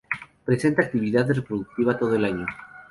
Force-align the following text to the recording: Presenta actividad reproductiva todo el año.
Presenta 0.45 0.81
actividad 0.81 1.29
reproductiva 1.31 1.95
todo 1.95 2.15
el 2.15 2.25
año. 2.25 2.47